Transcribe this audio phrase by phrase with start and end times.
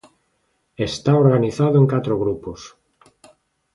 [0.87, 2.61] Está organizado en catro grupos.